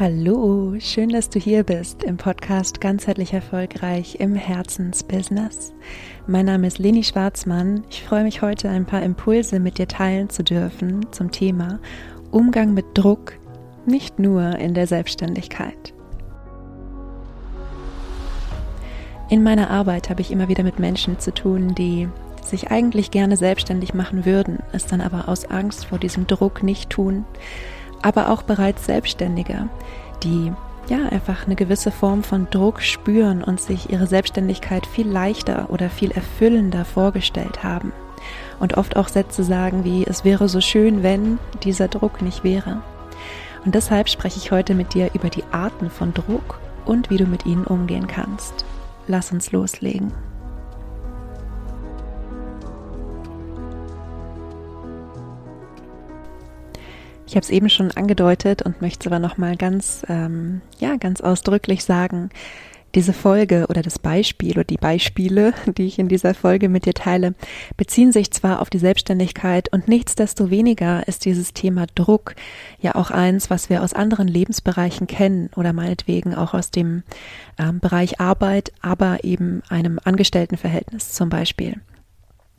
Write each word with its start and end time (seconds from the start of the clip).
Hallo, 0.00 0.76
schön, 0.78 1.08
dass 1.08 1.28
du 1.28 1.40
hier 1.40 1.64
bist 1.64 2.04
im 2.04 2.18
Podcast 2.18 2.80
Ganzheitlich 2.80 3.32
Erfolgreich 3.32 4.20
im 4.20 4.36
Herzensbusiness. 4.36 5.72
Mein 6.28 6.46
Name 6.46 6.68
ist 6.68 6.78
Leni 6.78 7.02
Schwarzmann. 7.02 7.82
Ich 7.90 8.04
freue 8.04 8.22
mich 8.22 8.40
heute 8.40 8.68
ein 8.68 8.86
paar 8.86 9.02
Impulse 9.02 9.58
mit 9.58 9.78
dir 9.78 9.88
teilen 9.88 10.30
zu 10.30 10.44
dürfen 10.44 11.10
zum 11.10 11.32
Thema 11.32 11.80
Umgang 12.30 12.74
mit 12.74 12.84
Druck, 12.94 13.32
nicht 13.86 14.20
nur 14.20 14.54
in 14.60 14.72
der 14.72 14.86
Selbstständigkeit. 14.86 15.92
In 19.30 19.42
meiner 19.42 19.68
Arbeit 19.68 20.10
habe 20.10 20.20
ich 20.20 20.30
immer 20.30 20.46
wieder 20.46 20.62
mit 20.62 20.78
Menschen 20.78 21.18
zu 21.18 21.34
tun, 21.34 21.74
die 21.74 22.08
sich 22.44 22.70
eigentlich 22.70 23.10
gerne 23.10 23.36
selbstständig 23.36 23.94
machen 23.94 24.24
würden, 24.24 24.60
es 24.70 24.86
dann 24.86 25.00
aber 25.00 25.28
aus 25.28 25.44
Angst 25.46 25.86
vor 25.86 25.98
diesem 25.98 26.28
Druck 26.28 26.62
nicht 26.62 26.88
tun 26.88 27.24
aber 28.02 28.30
auch 28.30 28.42
bereits 28.42 28.86
Selbstständige, 28.86 29.68
die 30.22 30.52
ja 30.88 31.06
einfach 31.10 31.46
eine 31.46 31.56
gewisse 31.56 31.90
Form 31.90 32.22
von 32.22 32.48
Druck 32.50 32.80
spüren 32.80 33.42
und 33.44 33.60
sich 33.60 33.90
ihre 33.90 34.06
Selbstständigkeit 34.06 34.86
viel 34.86 35.08
leichter 35.08 35.70
oder 35.70 35.90
viel 35.90 36.10
erfüllender 36.10 36.84
vorgestellt 36.84 37.62
haben. 37.62 37.92
Und 38.58 38.76
oft 38.76 38.96
auch 38.96 39.08
Sätze 39.08 39.44
sagen 39.44 39.84
wie, 39.84 40.04
es 40.04 40.24
wäre 40.24 40.48
so 40.48 40.60
schön, 40.60 41.02
wenn 41.02 41.38
dieser 41.62 41.88
Druck 41.88 42.22
nicht 42.22 42.42
wäre. 42.42 42.82
Und 43.64 43.74
deshalb 43.74 44.08
spreche 44.08 44.38
ich 44.38 44.50
heute 44.50 44.74
mit 44.74 44.94
dir 44.94 45.10
über 45.14 45.28
die 45.28 45.44
Arten 45.52 45.90
von 45.90 46.14
Druck 46.14 46.58
und 46.84 47.10
wie 47.10 47.18
du 47.18 47.26
mit 47.26 47.46
ihnen 47.46 47.64
umgehen 47.64 48.06
kannst. 48.06 48.64
Lass 49.06 49.32
uns 49.32 49.52
loslegen. 49.52 50.12
Ich 57.28 57.36
habe 57.36 57.44
es 57.44 57.50
eben 57.50 57.68
schon 57.68 57.90
angedeutet 57.90 58.62
und 58.62 58.80
möchte 58.80 59.06
es 59.06 59.12
aber 59.12 59.18
nochmal 59.18 59.56
ganz, 59.56 60.02
ähm, 60.08 60.62
ja, 60.78 60.96
ganz 60.96 61.20
ausdrücklich 61.20 61.84
sagen. 61.84 62.30
Diese 62.94 63.12
Folge 63.12 63.66
oder 63.68 63.82
das 63.82 63.98
Beispiel 63.98 64.52
oder 64.52 64.64
die 64.64 64.78
Beispiele, 64.78 65.52
die 65.76 65.84
ich 65.84 65.98
in 65.98 66.08
dieser 66.08 66.32
Folge 66.32 66.70
mit 66.70 66.86
dir 66.86 66.94
teile, 66.94 67.34
beziehen 67.76 68.12
sich 68.12 68.30
zwar 68.30 68.62
auf 68.62 68.70
die 68.70 68.78
Selbstständigkeit 68.78 69.70
und 69.70 69.88
nichtsdestoweniger 69.88 71.06
ist 71.06 71.26
dieses 71.26 71.52
Thema 71.52 71.84
Druck 71.94 72.34
ja 72.80 72.94
auch 72.94 73.10
eins, 73.10 73.50
was 73.50 73.68
wir 73.68 73.82
aus 73.82 73.92
anderen 73.92 74.26
Lebensbereichen 74.26 75.06
kennen 75.06 75.50
oder 75.54 75.74
meinetwegen 75.74 76.34
auch 76.34 76.54
aus 76.54 76.70
dem 76.70 77.02
ähm, 77.58 77.78
Bereich 77.80 78.20
Arbeit, 78.20 78.72
aber 78.80 79.22
eben 79.22 79.62
einem 79.68 80.00
Angestelltenverhältnis 80.02 81.12
zum 81.12 81.28
Beispiel. 81.28 81.74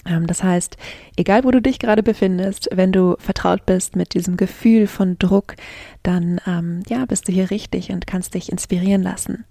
Ähm, 0.05 0.27
das 0.27 0.43
heißt, 0.43 0.77
egal 1.17 1.43
wo 1.43 1.51
du 1.51 1.61
dich 1.61 1.79
gerade 1.79 2.03
befindest, 2.03 2.69
wenn 2.71 2.91
du 2.91 3.15
vertraut 3.19 3.65
bist 3.65 3.95
mit 3.95 4.13
diesem 4.13 4.37
Gefühl 4.37 4.87
von 4.87 5.17
Druck, 5.19 5.55
dann 6.03 6.39
ähm, 6.47 6.83
ja, 6.87 7.05
bist 7.05 7.27
du 7.27 7.31
hier 7.31 7.51
richtig 7.51 7.91
und 7.91 8.07
kannst 8.07 8.33
dich 8.33 8.51
inspirieren 8.51 9.03
lassen. 9.03 9.45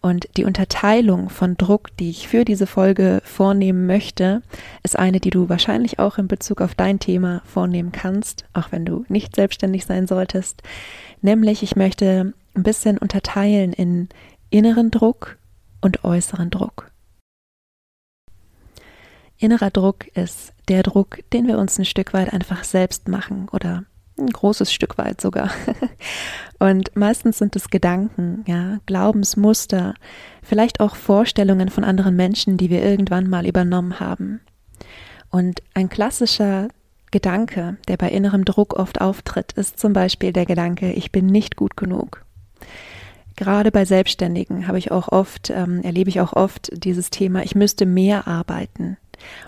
Und 0.00 0.28
die 0.36 0.44
Unterteilung 0.44 1.30
von 1.30 1.56
Druck, 1.56 1.96
die 1.96 2.10
ich 2.10 2.28
für 2.28 2.44
diese 2.44 2.66
Folge 2.66 3.20
vornehmen 3.24 3.86
möchte, 3.86 4.42
ist 4.82 4.98
eine, 4.98 5.20
die 5.20 5.30
du 5.30 5.48
wahrscheinlich 5.48 5.98
auch 5.98 6.18
in 6.18 6.28
Bezug 6.28 6.60
auf 6.60 6.74
dein 6.74 7.00
Thema 7.00 7.42
vornehmen 7.44 7.92
kannst, 7.92 8.44
auch 8.52 8.72
wenn 8.72 8.84
du 8.84 9.04
nicht 9.08 9.34
selbstständig 9.34 9.86
sein 9.86 10.06
solltest. 10.06 10.62
Nämlich, 11.22 11.62
ich 11.62 11.76
möchte 11.76 12.34
ein 12.54 12.62
bisschen 12.62 12.98
unterteilen 12.98 13.72
in 13.72 14.08
inneren 14.50 14.90
Druck 14.90 15.38
und 15.80 16.04
äußeren 16.04 16.50
Druck. 16.50 16.85
Innerer 19.38 19.70
Druck 19.70 20.06
ist 20.16 20.52
der 20.68 20.82
Druck, 20.82 21.18
den 21.32 21.46
wir 21.46 21.58
uns 21.58 21.78
ein 21.78 21.84
Stück 21.84 22.12
weit 22.12 22.32
einfach 22.32 22.64
selbst 22.64 23.08
machen 23.08 23.48
oder 23.52 23.84
ein 24.18 24.28
großes 24.28 24.72
Stück 24.72 24.96
weit 24.98 25.20
sogar. 25.20 25.50
Und 26.58 26.96
meistens 26.96 27.38
sind 27.38 27.54
es 27.54 27.68
Gedanken, 27.68 28.44
ja, 28.46 28.78
Glaubensmuster, 28.86 29.94
vielleicht 30.42 30.80
auch 30.80 30.96
Vorstellungen 30.96 31.68
von 31.68 31.84
anderen 31.84 32.16
Menschen, 32.16 32.56
die 32.56 32.70
wir 32.70 32.82
irgendwann 32.82 33.28
mal 33.28 33.46
übernommen 33.46 34.00
haben. 34.00 34.40
Und 35.30 35.62
ein 35.74 35.90
klassischer 35.90 36.68
Gedanke, 37.10 37.76
der 37.88 37.98
bei 37.98 38.10
innerem 38.10 38.44
Druck 38.44 38.74
oft 38.74 39.00
auftritt, 39.00 39.52
ist 39.52 39.78
zum 39.78 39.92
Beispiel 39.92 40.32
der 40.32 40.46
Gedanke, 40.46 40.92
ich 40.92 41.12
bin 41.12 41.26
nicht 41.26 41.56
gut 41.56 41.76
genug. 41.76 42.24
Gerade 43.36 43.70
bei 43.70 43.84
Selbstständigen 43.84 44.66
habe 44.66 44.78
ich 44.78 44.90
auch 44.90 45.08
oft, 45.08 45.50
ähm, 45.50 45.82
erlebe 45.82 46.08
ich 46.08 46.20
auch 46.22 46.32
oft 46.32 46.70
dieses 46.72 47.10
Thema, 47.10 47.42
ich 47.42 47.54
müsste 47.54 47.84
mehr 47.84 48.26
arbeiten. 48.26 48.96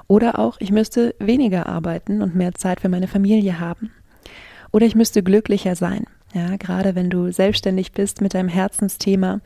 Oder 0.06 0.38
auch, 0.38 0.56
ich 0.60 0.70
müsste 0.70 1.14
weniger 1.18 1.66
arbeiten 1.66 2.22
und 2.22 2.34
mehr 2.34 2.54
Zeit 2.54 2.80
für 2.80 2.88
meine 2.88 3.08
Familie 3.08 3.60
haben. 3.60 3.90
Oder 4.72 4.86
ich 4.86 4.94
müsste 4.94 5.22
glücklicher 5.22 5.76
sein. 5.76 6.04
Ja, 6.34 6.56
gerade 6.56 6.94
wenn 6.94 7.08
du 7.08 7.32
selbstständig 7.32 7.92
bist 7.92 8.20
mit 8.20 8.34
deinem 8.34 8.50
Herzensthema, 8.50 9.40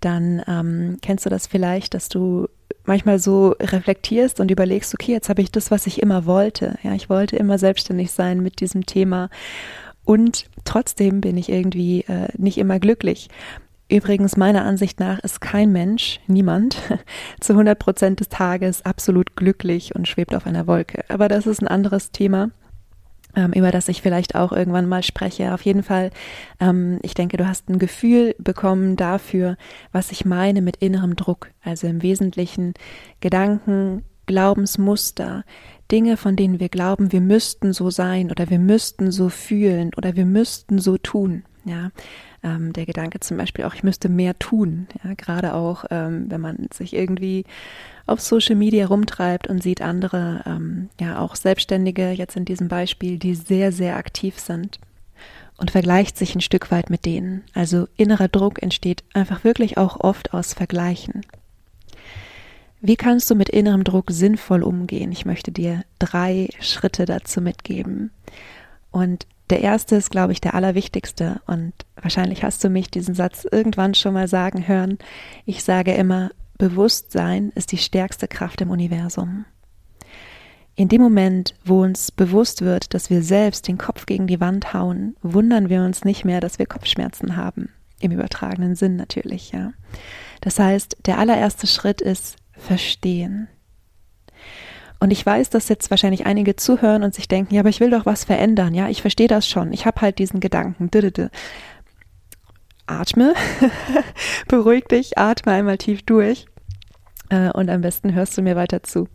dann 0.00 0.42
ähm, 0.46 0.98
kennst 1.02 1.26
du 1.26 1.30
das 1.30 1.48
vielleicht, 1.48 1.94
dass 1.94 2.08
du 2.08 2.46
manchmal 2.84 3.18
so 3.18 3.56
reflektierst 3.60 4.38
und 4.38 4.50
überlegst, 4.50 4.94
okay, 4.94 5.12
jetzt 5.12 5.28
habe 5.28 5.42
ich 5.42 5.50
das, 5.50 5.70
was 5.72 5.86
ich 5.88 6.00
immer 6.00 6.26
wollte. 6.26 6.78
Ja, 6.84 6.94
ich 6.94 7.10
wollte 7.10 7.36
immer 7.36 7.58
selbstständig 7.58 8.12
sein 8.12 8.40
mit 8.40 8.60
diesem 8.60 8.86
Thema 8.86 9.30
und 10.04 10.46
trotzdem 10.64 11.20
bin 11.20 11.36
ich 11.36 11.50
irgendwie 11.50 12.00
äh, 12.02 12.28
nicht 12.38 12.56
immer 12.56 12.78
glücklich. 12.78 13.28
Übrigens, 13.90 14.36
meiner 14.36 14.64
Ansicht 14.64 15.00
nach 15.00 15.18
ist 15.20 15.40
kein 15.40 15.72
Mensch, 15.72 16.20
niemand, 16.26 16.76
zu 17.40 17.54
100 17.54 17.78
Prozent 17.78 18.20
des 18.20 18.28
Tages 18.28 18.84
absolut 18.84 19.34
glücklich 19.34 19.94
und 19.94 20.06
schwebt 20.06 20.34
auf 20.34 20.46
einer 20.46 20.66
Wolke. 20.66 21.04
Aber 21.08 21.28
das 21.28 21.46
ist 21.46 21.62
ein 21.62 21.68
anderes 21.68 22.10
Thema, 22.10 22.50
ähm, 23.34 23.52
über 23.52 23.70
das 23.70 23.88
ich 23.88 24.02
vielleicht 24.02 24.34
auch 24.34 24.52
irgendwann 24.52 24.86
mal 24.86 25.02
spreche. 25.02 25.54
Auf 25.54 25.62
jeden 25.62 25.82
Fall, 25.82 26.10
ähm, 26.60 26.98
ich 27.02 27.14
denke, 27.14 27.38
du 27.38 27.48
hast 27.48 27.70
ein 27.70 27.78
Gefühl 27.78 28.34
bekommen 28.38 28.96
dafür, 28.96 29.56
was 29.90 30.12
ich 30.12 30.26
meine 30.26 30.60
mit 30.60 30.76
innerem 30.76 31.16
Druck. 31.16 31.50
Also 31.62 31.86
im 31.86 32.02
Wesentlichen 32.02 32.74
Gedanken, 33.20 34.04
Glaubensmuster, 34.26 35.44
Dinge, 35.90 36.18
von 36.18 36.36
denen 36.36 36.60
wir 36.60 36.68
glauben, 36.68 37.12
wir 37.12 37.22
müssten 37.22 37.72
so 37.72 37.88
sein 37.88 38.30
oder 38.30 38.50
wir 38.50 38.58
müssten 38.58 39.10
so 39.10 39.30
fühlen 39.30 39.92
oder 39.96 40.14
wir 40.16 40.26
müssten 40.26 40.78
so 40.78 40.98
tun. 40.98 41.44
Ja, 41.64 41.90
ähm, 42.42 42.72
der 42.72 42.86
Gedanke 42.86 43.20
zum 43.20 43.36
Beispiel 43.36 43.64
auch, 43.64 43.74
ich 43.74 43.82
müsste 43.82 44.08
mehr 44.08 44.38
tun. 44.38 44.86
Ja, 45.02 45.14
gerade 45.14 45.54
auch, 45.54 45.84
ähm, 45.90 46.26
wenn 46.30 46.40
man 46.40 46.68
sich 46.72 46.94
irgendwie 46.94 47.44
auf 48.06 48.20
Social 48.20 48.56
Media 48.56 48.86
rumtreibt 48.86 49.48
und 49.48 49.62
sieht 49.62 49.82
andere, 49.82 50.42
ähm, 50.46 50.88
ja 51.00 51.18
auch 51.18 51.36
Selbstständige 51.36 52.10
jetzt 52.10 52.36
in 52.36 52.44
diesem 52.44 52.68
Beispiel, 52.68 53.18
die 53.18 53.34
sehr, 53.34 53.72
sehr 53.72 53.96
aktiv 53.96 54.38
sind 54.38 54.78
und 55.58 55.70
vergleicht 55.70 56.16
sich 56.16 56.34
ein 56.34 56.40
Stück 56.40 56.70
weit 56.70 56.88
mit 56.88 57.04
denen. 57.04 57.44
Also 57.52 57.88
innerer 57.96 58.28
Druck 58.28 58.62
entsteht 58.62 59.04
einfach 59.12 59.44
wirklich 59.44 59.76
auch 59.76 60.00
oft 60.00 60.32
aus 60.32 60.54
Vergleichen. 60.54 61.26
Wie 62.80 62.96
kannst 62.96 63.28
du 63.28 63.34
mit 63.34 63.48
innerem 63.48 63.82
Druck 63.82 64.10
sinnvoll 64.10 64.62
umgehen? 64.62 65.10
Ich 65.10 65.26
möchte 65.26 65.50
dir 65.50 65.82
drei 65.98 66.48
Schritte 66.60 67.06
dazu 67.06 67.40
mitgeben. 67.40 68.12
Und 68.92 69.26
der 69.50 69.60
erste 69.62 69.96
ist, 69.96 70.10
glaube 70.10 70.32
ich, 70.32 70.40
der 70.40 70.54
allerwichtigste 70.54 71.40
und 71.46 71.72
wahrscheinlich 72.00 72.42
hast 72.42 72.62
du 72.62 72.68
mich 72.68 72.90
diesen 72.90 73.14
Satz 73.14 73.46
irgendwann 73.50 73.94
schon 73.94 74.14
mal 74.14 74.28
sagen 74.28 74.68
hören. 74.68 74.98
Ich 75.44 75.64
sage 75.64 75.94
immer, 75.94 76.30
Bewusstsein 76.58 77.52
ist 77.54 77.72
die 77.72 77.78
stärkste 77.78 78.26
Kraft 78.26 78.60
im 78.60 78.70
Universum. 78.70 79.44
In 80.74 80.88
dem 80.88 81.00
Moment, 81.00 81.54
wo 81.64 81.82
uns 81.82 82.12
bewusst 82.12 82.62
wird, 82.62 82.94
dass 82.94 83.10
wir 83.10 83.22
selbst 83.22 83.66
den 83.66 83.78
Kopf 83.78 84.06
gegen 84.06 84.26
die 84.26 84.40
Wand 84.40 84.74
hauen, 84.74 85.16
wundern 85.22 85.68
wir 85.68 85.82
uns 85.82 86.04
nicht 86.04 86.24
mehr, 86.24 86.40
dass 86.40 86.58
wir 86.58 86.66
Kopfschmerzen 86.66 87.36
haben. 87.36 87.70
Im 88.00 88.12
übertragenen 88.12 88.76
Sinn 88.76 88.96
natürlich, 88.96 89.50
ja. 89.50 89.72
Das 90.40 90.58
heißt, 90.58 90.98
der 91.06 91.18
allererste 91.18 91.66
Schritt 91.66 92.00
ist 92.00 92.36
verstehen. 92.52 93.48
Und 95.00 95.12
ich 95.12 95.24
weiß, 95.24 95.50
dass 95.50 95.68
jetzt 95.68 95.90
wahrscheinlich 95.90 96.26
einige 96.26 96.56
zuhören 96.56 97.04
und 97.04 97.14
sich 97.14 97.28
denken, 97.28 97.54
ja, 97.54 97.60
aber 97.60 97.68
ich 97.68 97.80
will 97.80 97.90
doch 97.90 98.04
was 98.04 98.24
verändern. 98.24 98.74
Ja, 98.74 98.88
ich 98.88 99.00
verstehe 99.00 99.28
das 99.28 99.48
schon. 99.48 99.72
Ich 99.72 99.86
habe 99.86 100.00
halt 100.00 100.18
diesen 100.18 100.40
Gedanken. 100.40 100.90
Atme, 102.86 103.34
beruhig 104.48 104.84
dich, 104.86 105.18
atme 105.18 105.52
einmal 105.52 105.78
tief 105.78 106.02
durch 106.02 106.46
äh, 107.28 107.50
und 107.50 107.68
am 107.70 107.82
besten 107.82 108.14
hörst 108.14 108.36
du 108.36 108.42
mir 108.42 108.56
weiter 108.56 108.82
zu. 108.82 109.08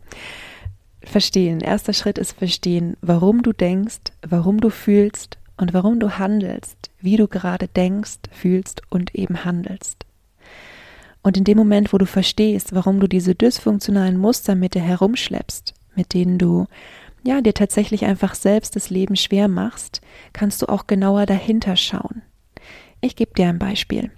Verstehen. 1.04 1.60
Erster 1.60 1.92
Schritt 1.92 2.18
ist 2.18 2.38
verstehen, 2.38 2.96
warum 3.02 3.42
du 3.42 3.52
denkst, 3.52 4.14
warum 4.26 4.62
du 4.62 4.70
fühlst 4.70 5.38
und 5.58 5.74
warum 5.74 6.00
du 6.00 6.18
handelst, 6.18 6.92
wie 7.02 7.18
du 7.18 7.28
gerade 7.28 7.68
denkst, 7.68 8.20
fühlst 8.32 8.84
und 8.90 9.14
eben 9.16 9.44
handelst. 9.44 10.06
Und 11.24 11.38
in 11.38 11.46
dem 11.46 11.58
Moment, 11.58 11.94
wo 11.94 11.98
du 11.98 12.06
verstehst, 12.06 12.76
warum 12.76 13.00
du 13.00 13.08
diese 13.08 13.34
dysfunktionalen 13.34 14.18
Muster 14.18 14.56
mit 14.56 14.76
dir 14.76 14.82
herumschleppst, 14.82 15.74
mit 15.96 16.14
denen 16.14 16.38
du 16.38 16.68
ja 17.24 17.42
dir 17.42 17.54
tatsächlich 17.54 18.06
einfach 18.06 18.36
selbst 18.36 18.76
das 18.76 18.90
Leben 18.90 19.16
schwer 19.16 19.48
machst, 19.48 20.02
kannst 20.34 20.62
du 20.62 20.68
auch 20.68 20.86
genauer 20.86 21.26
dahinter 21.26 21.78
schauen. 21.78 22.22
Ich 23.00 23.16
gebe 23.16 23.34
dir 23.34 23.48
ein 23.48 23.60
Beispiel. 23.60 24.12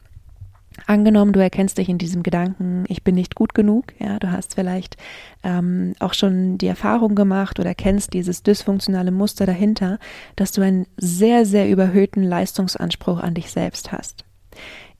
Angenommen, 0.87 1.31
du 1.31 1.39
erkennst 1.39 1.77
dich 1.77 1.87
in 1.87 1.97
diesem 1.97 2.21
Gedanken, 2.21 2.83
ich 2.89 3.03
bin 3.03 3.15
nicht 3.15 3.35
gut 3.35 3.53
genug, 3.53 3.93
ja, 3.97 4.19
du 4.19 4.31
hast 4.31 4.55
vielleicht 4.55 4.97
ähm, 5.43 5.93
auch 5.99 6.13
schon 6.13 6.57
die 6.57 6.67
Erfahrung 6.67 7.15
gemacht 7.15 7.59
oder 7.59 7.73
kennst 7.73 8.13
dieses 8.13 8.43
dysfunktionale 8.43 9.11
Muster 9.11 9.45
dahinter, 9.45 9.99
dass 10.35 10.51
du 10.51 10.61
einen 10.61 10.85
sehr, 10.97 11.45
sehr 11.45 11.69
überhöhten 11.69 12.23
Leistungsanspruch 12.23 13.19
an 13.19 13.35
dich 13.35 13.51
selbst 13.51 13.93
hast. 13.93 14.24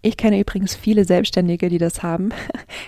Ich 0.06 0.18
kenne 0.18 0.40
übrigens 0.40 0.76
viele 0.76 1.04
Selbstständige, 1.04 1.68
die 1.68 1.80
das 1.80 2.04
haben. 2.04 2.30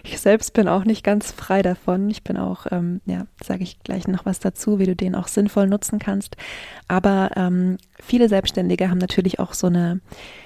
Ich 0.03 0.19
selbst 0.19 0.53
bin 0.53 0.67
auch 0.67 0.85
nicht 0.85 1.03
ganz 1.03 1.31
frei 1.31 1.61
davon. 1.61 2.09
Ich 2.09 2.23
bin 2.23 2.37
auch, 2.37 2.67
ähm, 2.71 3.01
ja, 3.05 3.25
sage 3.43 3.63
ich 3.63 3.79
gleich 3.79 4.07
noch 4.07 4.25
was 4.25 4.39
dazu, 4.39 4.79
wie 4.79 4.85
du 4.85 4.95
den 4.95 5.15
auch 5.15 5.27
sinnvoll 5.27 5.67
nutzen 5.67 5.99
kannst. 5.99 6.37
Aber 6.87 7.31
ähm, 7.35 7.77
viele 7.99 8.29
Selbstständige 8.29 8.89
haben 8.89 8.99
natürlich 8.99 9.39
auch 9.39 9.53
so 9.53 9.67
eine, 9.67 9.99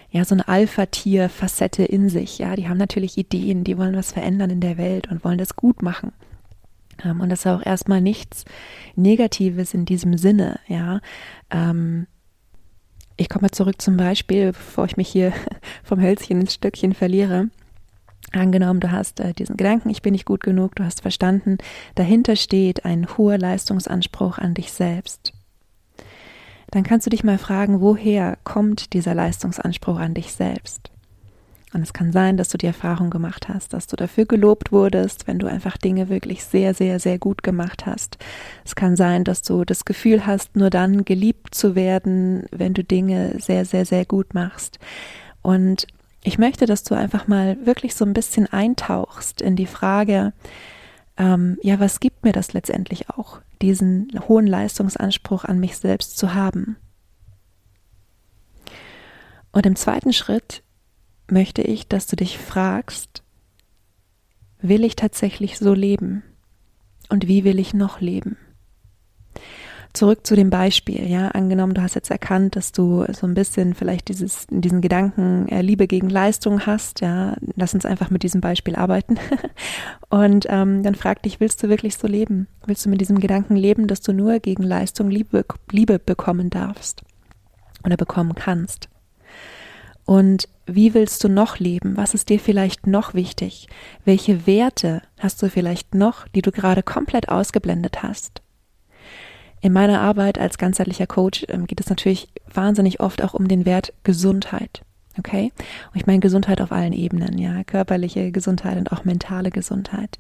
ja, 0.09 0.25
so 0.25 0.33
eine 0.33 0.47
Alpha-Tier-Facette 0.47 1.83
in 1.83 2.09
sich. 2.09 2.39
Ja, 2.39 2.56
die 2.56 2.68
haben 2.68 2.77
natürlich 2.77 3.17
Ideen, 3.17 3.63
die 3.63 3.77
wollen 3.77 3.95
was 3.95 4.13
verändern 4.13 4.50
in 4.50 4.62
der 4.62 4.77
Welt 4.77 5.12
und 5.12 5.24
wollen 5.24 5.38
das 5.38 5.56
gut 5.56 5.81
machen. 5.81 6.12
Ähm, 7.03 7.19
und 7.19 7.29
das 7.29 7.41
ist 7.41 7.47
auch 7.47 7.65
erstmal 7.65 8.01
nichts 8.01 8.45
Negatives 8.95 9.74
in 9.74 9.85
diesem 9.85 10.17
Sinne. 10.17 10.59
Ja, 10.67 11.01
ähm, 11.51 12.07
ich 13.21 13.29
komme 13.29 13.51
zurück 13.51 13.79
zum 13.81 13.97
Beispiel, 13.97 14.47
bevor 14.47 14.85
ich 14.85 14.97
mich 14.97 15.07
hier 15.07 15.31
vom 15.83 16.01
Hölzchen 16.01 16.41
ins 16.41 16.56
Stöckchen 16.56 16.94
verliere. 16.94 17.50
Angenommen, 18.31 18.79
du 18.79 18.91
hast 18.91 19.19
äh, 19.19 19.33
diesen 19.33 19.57
Gedanken, 19.57 19.89
ich 19.89 20.01
bin 20.01 20.13
nicht 20.13 20.25
gut 20.25 20.41
genug, 20.41 20.75
du 20.75 20.83
hast 20.83 21.01
verstanden, 21.01 21.57
dahinter 21.95 22.35
steht 22.35 22.85
ein 22.85 23.07
hoher 23.18 23.38
Leistungsanspruch 23.38 24.38
an 24.38 24.53
dich 24.53 24.71
selbst. 24.71 25.33
Dann 26.71 26.83
kannst 26.83 27.06
du 27.06 27.09
dich 27.09 27.23
mal 27.23 27.38
fragen, 27.38 27.81
woher 27.81 28.38
kommt 28.44 28.94
dieser 28.94 29.13
Leistungsanspruch 29.13 30.00
an 30.00 30.13
dich 30.13 30.31
selbst? 30.31 30.91
Und 31.73 31.83
es 31.83 31.94
kann 31.94 32.12
sein, 32.12 32.35
dass 32.35 32.50
du 32.50 32.57
die 32.57 32.68
Erfahrung 32.68 33.09
gemacht 33.09 33.47
hast, 33.47 33.73
dass 33.73 33.88
du 33.88 33.95
dafür 33.95 34.25
gelobt 34.25 34.71
wurdest, 34.73 35.27
wenn 35.27 35.39
du 35.39 35.47
einfach 35.47 35.77
Dinge 35.77 36.09
wirklich 36.09 36.44
sehr, 36.44 36.73
sehr, 36.73 37.00
sehr 37.00 37.18
gut 37.18 37.44
gemacht 37.44 37.85
hast. 37.85 38.18
Es 38.65 38.75
kann 38.75 38.97
sein, 38.97 39.23
dass 39.23 39.41
du 39.41 39.63
das 39.63 39.85
Gefühl 39.85 40.25
hast, 40.25 40.56
nur 40.57 40.69
dann 40.69 41.06
geliebt 41.06 41.56
zu 41.56 41.75
werden, 41.75 42.45
wenn 42.51 42.73
du 42.73 42.83
Dinge 42.83 43.35
sehr, 43.39 43.63
sehr, 43.63 43.85
sehr 43.85 44.06
gut 44.06 44.33
machst. 44.33 44.79
Und 45.41 45.88
ich 46.23 46.38
möchte, 46.38 46.65
dass 46.65 46.83
du 46.83 46.94
einfach 46.94 47.27
mal 47.27 47.65
wirklich 47.65 47.95
so 47.95 48.03
ein 48.06 48.13
bisschen 48.13 48.47
eintauchst 48.47 49.41
in 49.41 49.56
die 49.56 49.65
Frage, 49.65 50.33
ähm, 51.17 51.57
ja, 51.62 51.79
was 51.79 52.01
gibt 52.01 52.24
mir 52.24 52.33
das 52.33 52.51
letztendlich 52.51 53.09
auch, 53.09 53.39
diesen 53.62 54.12
hohen 54.27 54.45
Leistungsanspruch 54.45 55.45
an 55.45 55.59
mich 55.59 55.77
selbst 55.77 56.17
zu 56.17 56.33
haben? 56.33 56.75
Und 59.53 59.65
im 59.65 59.75
zweiten 59.75 60.13
Schritt 60.13 60.63
möchte 61.29 61.62
ich, 61.62 61.88
dass 61.88 62.07
du 62.07 62.15
dich 62.15 62.38
fragst, 62.38 63.23
will 64.62 64.83
ich 64.83 64.95
tatsächlich 64.95 65.57
so 65.57 65.73
leben? 65.73 66.23
Und 67.09 67.27
wie 67.27 67.44
will 67.44 67.59
ich 67.59 67.73
noch 67.73 68.00
leben? 68.00 68.38
Zurück 69.94 70.25
zu 70.25 70.38
dem 70.38 70.50
Beispiel, 70.50 71.09
ja, 71.09 71.29
angenommen, 71.29 71.73
du 71.73 71.81
hast 71.81 71.95
jetzt 71.95 72.09
erkannt, 72.09 72.56
dass 72.56 72.71
du 72.71 73.06
so 73.12 73.27
ein 73.27 73.33
bisschen 73.33 73.73
vielleicht 73.73 74.07
dieses, 74.07 74.47
diesen 74.50 74.79
Gedanken 74.79 75.50
äh, 75.50 75.62
Liebe 75.62 75.85
gegen 75.85 76.09
Leistung 76.09 76.65
hast, 76.65 77.01
ja, 77.01 77.35
lass 77.57 77.74
uns 77.74 77.85
einfach 77.85 78.09
mit 78.09 78.24
diesem 78.24 78.39
Beispiel 78.39 78.77
arbeiten. 78.77 79.19
Und 80.09 80.45
ähm, 80.50 80.81
dann 80.83 80.95
frag 80.95 81.21
dich, 81.24 81.41
willst 81.41 81.62
du 81.62 81.67
wirklich 81.67 81.97
so 81.97 82.07
leben? 82.07 82.47
Willst 82.65 82.85
du 82.85 82.89
mit 82.89 83.01
diesem 83.01 83.19
Gedanken 83.19 83.57
leben, 83.57 83.88
dass 83.88 84.00
du 84.00 84.13
nur 84.13 84.39
gegen 84.39 84.63
Leistung 84.63 85.09
Liebe, 85.09 85.44
Liebe 85.71 86.00
bekommen 86.00 86.50
darfst 86.50 87.01
oder 87.83 87.97
bekommen 87.97 88.33
kannst? 88.33 88.88
Und 90.06 90.47
wie 90.75 90.94
willst 90.94 91.23
du 91.23 91.29
noch 91.29 91.59
leben? 91.59 91.97
Was 91.97 92.13
ist 92.13 92.29
dir 92.29 92.39
vielleicht 92.39 92.88
noch 92.88 93.13
wichtig? 93.13 93.68
Welche 94.06 94.47
Werte 94.47 95.01
hast 95.19 95.41
du 95.41 95.50
vielleicht 95.50 95.95
noch, 95.95 96.27
die 96.29 96.41
du 96.41 96.51
gerade 96.51 96.83
komplett 96.83 97.29
ausgeblendet 97.29 98.03
hast? 98.03 98.41
In 99.62 99.73
meiner 99.73 100.01
Arbeit 100.01 100.39
als 100.39 100.57
ganzheitlicher 100.57 101.07
Coach 101.07 101.45
ähm, 101.50 101.68
geht 101.68 101.79
es 101.79 101.89
natürlich 101.89 102.29
wahnsinnig 102.51 103.00
oft 103.00 103.21
auch 103.21 103.33
um 103.33 103.47
den 103.47 103.65
Wert 103.65 103.94
Gesundheit. 104.03 104.81
Okay? 105.19 105.51
Und 105.94 106.00
ich 106.00 106.07
meine 106.07 106.19
Gesundheit 106.19 106.62
auf 106.62 106.71
allen 106.71 106.94
Ebenen, 106.94 107.38
ja, 107.38 107.63
körperliche 107.63 108.31
Gesundheit 108.31 108.77
und 108.77 108.91
auch 108.91 109.03
mentale 109.03 109.51
Gesundheit. 109.51 110.19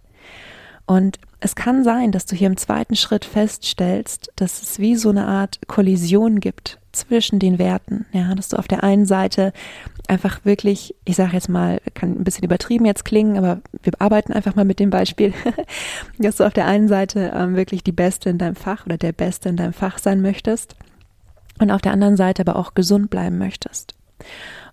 Und 0.85 1.19
es 1.39 1.55
kann 1.55 1.83
sein, 1.83 2.11
dass 2.11 2.25
du 2.25 2.35
hier 2.35 2.47
im 2.47 2.57
zweiten 2.57 2.95
Schritt 2.95 3.25
feststellst, 3.25 4.31
dass 4.35 4.61
es 4.61 4.79
wie 4.79 4.95
so 4.95 5.09
eine 5.09 5.25
Art 5.25 5.59
Kollision 5.67 6.39
gibt 6.39 6.80
zwischen 6.91 7.39
den 7.39 7.59
Werten. 7.59 8.05
Ja, 8.11 8.33
dass 8.35 8.49
du 8.49 8.57
auf 8.57 8.67
der 8.67 8.83
einen 8.83 9.05
Seite 9.05 9.53
einfach 10.07 10.43
wirklich, 10.43 10.95
ich 11.05 11.15
sage 11.15 11.33
jetzt 11.33 11.49
mal, 11.49 11.79
kann 11.93 12.11
ein 12.11 12.23
bisschen 12.23 12.43
übertrieben 12.43 12.85
jetzt 12.85 13.05
klingen, 13.05 13.37
aber 13.37 13.61
wir 13.83 13.93
arbeiten 13.99 14.33
einfach 14.33 14.55
mal 14.55 14.65
mit 14.65 14.79
dem 14.79 14.89
Beispiel, 14.89 15.33
dass 16.19 16.37
du 16.37 16.45
auf 16.45 16.53
der 16.53 16.65
einen 16.65 16.87
Seite 16.87 17.31
ähm, 17.35 17.55
wirklich 17.55 17.83
die 17.83 17.91
Beste 17.91 18.29
in 18.29 18.37
deinem 18.37 18.55
Fach 18.55 18.85
oder 18.85 18.97
der 18.97 19.13
Beste 19.13 19.49
in 19.49 19.57
deinem 19.57 19.73
Fach 19.73 19.97
sein 19.97 20.21
möchtest 20.21 20.75
und 21.59 21.71
auf 21.71 21.81
der 21.81 21.93
anderen 21.93 22.17
Seite 22.17 22.41
aber 22.41 22.55
auch 22.55 22.73
gesund 22.73 23.09
bleiben 23.09 23.37
möchtest. 23.37 23.95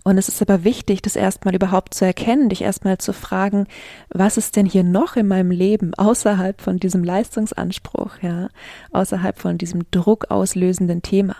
Und 0.03 0.17
es 0.17 0.27
ist 0.27 0.41
aber 0.41 0.63
wichtig, 0.63 1.01
das 1.01 1.15
erstmal 1.15 1.55
überhaupt 1.55 1.93
zu 1.93 2.05
erkennen, 2.05 2.49
dich 2.49 2.61
erstmal 2.61 2.97
zu 2.97 3.13
fragen, 3.13 3.67
was 4.09 4.37
ist 4.37 4.55
denn 4.55 4.65
hier 4.65 4.83
noch 4.83 5.15
in 5.15 5.27
meinem 5.27 5.51
Leben 5.51 5.93
außerhalb 5.93 6.61
von 6.61 6.79
diesem 6.79 7.03
Leistungsanspruch, 7.03 8.11
ja, 8.21 8.49
außerhalb 8.91 9.37
von 9.37 9.57
diesem 9.57 9.89
druckauslösenden 9.91 11.01
Thema. 11.01 11.35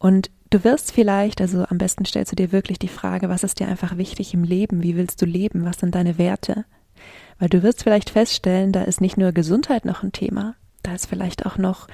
Und 0.00 0.30
du 0.48 0.64
wirst 0.64 0.92
vielleicht, 0.92 1.40
also 1.40 1.64
am 1.68 1.78
besten 1.78 2.04
stellst 2.04 2.32
du 2.32 2.36
dir 2.36 2.50
wirklich 2.50 2.80
die 2.80 2.88
Frage, 2.88 3.28
was 3.28 3.44
ist 3.44 3.60
dir 3.60 3.68
einfach 3.68 3.98
wichtig 3.98 4.34
im 4.34 4.42
Leben? 4.42 4.82
Wie 4.82 4.96
willst 4.96 5.22
du 5.22 5.26
leben? 5.26 5.64
Was 5.64 5.78
sind 5.78 5.94
deine 5.94 6.18
Werte? 6.18 6.64
Weil 7.38 7.50
du 7.50 7.62
wirst 7.62 7.84
vielleicht 7.84 8.10
feststellen, 8.10 8.72
da 8.72 8.82
ist 8.82 9.00
nicht 9.00 9.16
nur 9.16 9.32
Gesundheit 9.32 9.84
noch 9.84 10.02
ein 10.02 10.12
Thema, 10.12 10.56
da 10.82 10.94
ist 10.94 11.06
vielleicht 11.06 11.46
auch 11.46 11.58
noch 11.58 11.86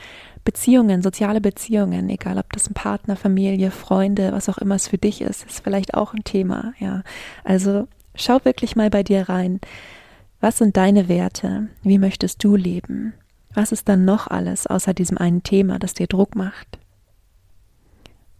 Beziehungen, 0.44 1.02
soziale 1.02 1.40
Beziehungen, 1.40 2.08
egal 2.08 2.38
ob 2.38 2.52
das 2.52 2.70
ein 2.70 2.74
Partner, 2.74 3.16
Familie, 3.16 3.72
Freunde, 3.72 4.32
was 4.32 4.48
auch 4.48 4.58
immer 4.58 4.76
es 4.76 4.88
für 4.88 4.98
dich 4.98 5.20
ist, 5.20 5.44
ist 5.44 5.62
vielleicht 5.62 5.94
auch 5.94 6.14
ein 6.14 6.22
Thema, 6.24 6.72
ja. 6.78 7.02
Also 7.42 7.88
schau 8.14 8.44
wirklich 8.44 8.76
mal 8.76 8.90
bei 8.90 9.02
dir 9.02 9.28
rein. 9.28 9.60
Was 10.40 10.58
sind 10.58 10.76
deine 10.76 11.08
Werte? 11.08 11.68
Wie 11.82 11.98
möchtest 11.98 12.44
du 12.44 12.54
leben? 12.54 13.14
Was 13.52 13.72
ist 13.72 13.88
dann 13.88 14.04
noch 14.04 14.28
alles 14.28 14.66
außer 14.66 14.94
diesem 14.94 15.18
einen 15.18 15.42
Thema, 15.42 15.78
das 15.78 15.94
dir 15.94 16.06
Druck 16.06 16.36
macht? 16.36 16.78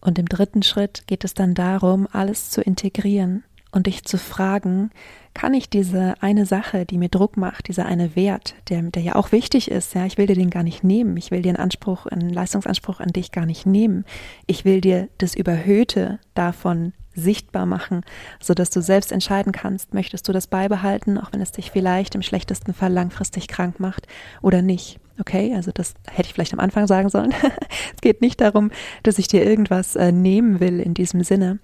Und 0.01 0.19
im 0.19 0.27
dritten 0.27 0.63
Schritt 0.63 1.07
geht 1.07 1.23
es 1.23 1.33
dann 1.33 1.53
darum, 1.53 2.07
alles 2.11 2.49
zu 2.49 2.61
integrieren 2.61 3.43
und 3.71 3.87
dich 3.87 4.05
zu 4.05 4.17
fragen, 4.17 4.91
kann 5.33 5.53
ich 5.53 5.69
diese 5.69 6.15
eine 6.21 6.45
Sache, 6.45 6.85
die 6.85 6.97
mir 6.97 7.09
Druck 7.09 7.37
macht, 7.37 7.67
dieser 7.67 7.85
eine 7.85 8.15
Wert, 8.15 8.55
der, 8.69 8.81
der 8.81 9.03
ja 9.03 9.15
auch 9.15 9.31
wichtig 9.31 9.69
ist, 9.69 9.93
ja, 9.93 10.05
ich 10.05 10.17
will 10.17 10.25
dir 10.25 10.35
den 10.35 10.49
gar 10.49 10.63
nicht 10.63 10.83
nehmen, 10.83 11.15
ich 11.17 11.29
will 11.31 11.41
dir 11.41 11.49
einen 11.49 11.63
Anspruch, 11.63 12.07
einen 12.07 12.29
Leistungsanspruch 12.29 12.99
an 12.99 13.09
dich 13.09 13.31
gar 13.31 13.45
nicht 13.45 13.65
nehmen, 13.65 14.05
ich 14.47 14.65
will 14.65 14.81
dir 14.81 15.09
das 15.19 15.35
Überhöhte 15.35 16.19
davon 16.33 16.93
sichtbar 17.13 17.65
machen, 17.65 18.01
so 18.39 18.53
dass 18.53 18.69
du 18.69 18.81
selbst 18.81 19.11
entscheiden 19.11 19.51
kannst, 19.51 19.93
möchtest 19.93 20.27
du 20.27 20.33
das 20.33 20.47
beibehalten, 20.47 21.17
auch 21.17 21.33
wenn 21.33 21.41
es 21.41 21.51
dich 21.51 21.71
vielleicht 21.71 22.15
im 22.15 22.21
schlechtesten 22.21 22.73
Fall 22.73 22.93
langfristig 22.93 23.47
krank 23.47 23.79
macht 23.79 24.07
oder 24.41 24.61
nicht. 24.61 24.99
Okay, 25.19 25.53
also 25.55 25.71
das 25.71 25.95
hätte 26.09 26.27
ich 26.27 26.33
vielleicht 26.33 26.53
am 26.53 26.59
Anfang 26.59 26.87
sagen 26.87 27.09
sollen. 27.09 27.33
es 27.95 28.01
geht 28.01 28.21
nicht 28.21 28.39
darum, 28.39 28.71
dass 29.03 29.19
ich 29.19 29.27
dir 29.27 29.43
irgendwas 29.43 29.95
äh, 29.95 30.11
nehmen 30.11 30.59
will 30.59 30.79
in 30.79 30.93
diesem 30.93 31.23
Sinne, 31.23 31.59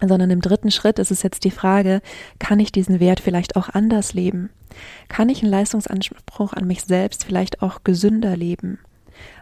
sondern 0.00 0.30
im 0.30 0.40
dritten 0.40 0.70
Schritt 0.70 0.98
ist 0.98 1.10
es 1.10 1.22
jetzt 1.22 1.44
die 1.44 1.50
Frage, 1.50 2.02
kann 2.38 2.60
ich 2.60 2.72
diesen 2.72 3.00
Wert 3.00 3.20
vielleicht 3.20 3.56
auch 3.56 3.68
anders 3.70 4.12
leben? 4.12 4.50
Kann 5.08 5.28
ich 5.28 5.42
einen 5.42 5.50
Leistungsanspruch 5.50 6.52
an 6.52 6.66
mich 6.66 6.82
selbst 6.82 7.24
vielleicht 7.24 7.62
auch 7.62 7.84
gesünder 7.84 8.36
leben? 8.36 8.78